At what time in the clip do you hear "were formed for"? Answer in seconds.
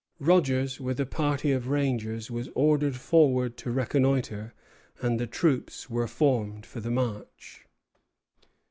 5.91-6.79